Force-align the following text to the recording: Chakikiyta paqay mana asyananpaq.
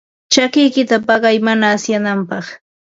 Chakikiyta 0.33 0.97
paqay 1.07 1.37
mana 1.47 1.65
asyananpaq. 1.75 2.45